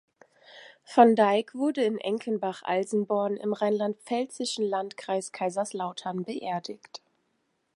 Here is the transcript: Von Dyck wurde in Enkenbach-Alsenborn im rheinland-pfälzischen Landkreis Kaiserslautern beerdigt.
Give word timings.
Von 0.83 1.15
Dyck 1.15 1.53
wurde 1.53 1.83
in 1.83 1.99
Enkenbach-Alsenborn 1.99 3.37
im 3.37 3.53
rheinland-pfälzischen 3.53 4.65
Landkreis 4.65 5.31
Kaiserslautern 5.31 6.23
beerdigt. 6.23 7.03